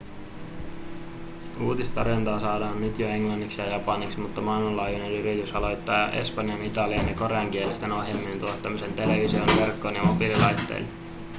uutistarjontaa 1.61 2.39
saadaan 2.39 2.73
jo 2.73 2.79
nyt 2.79 2.99
englanniksi 2.99 3.61
ja 3.61 3.67
japaniksi 3.67 4.19
mutta 4.19 4.41
maailmanlaajuinen 4.41 5.11
yritys 5.11 5.55
aloittaa 5.55 6.11
espanjan- 6.11 6.63
italian- 6.65 7.07
ja 7.07 7.13
koreankielisten 7.15 7.91
ohjelmien 7.91 8.39
tuottamisen 8.39 8.93
televisioon 8.93 9.49
verkkoon 9.65 9.95
ja 9.95 10.03
mobiililaitteille 10.03 10.87